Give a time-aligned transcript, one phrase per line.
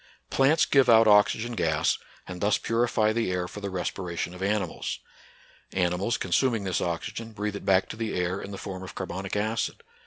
[0.31, 4.97] Plants give out oxygen gas, and thus purify the air for the respiration of animals.
[5.73, 9.35] Animals, consuming this oxygen, breathe it back to the air in the form of carbonic
[9.35, 9.83] acid.